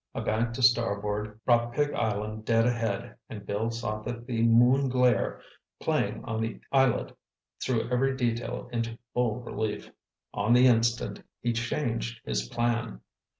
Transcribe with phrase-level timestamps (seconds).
[0.15, 4.89] A bank to starboard brought Pig Island dead ahead and Bill saw that the moon
[4.89, 5.39] glare,
[5.79, 7.15] playing on the islet,
[7.63, 9.91] threw every detail into bold relief.
[10.33, 13.01] On the instant he changed his plan.